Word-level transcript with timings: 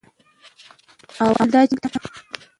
اول 1.23 1.47
دا 1.53 1.61
چې 1.69 1.73
موږ 1.79 1.87
ته 1.93 1.99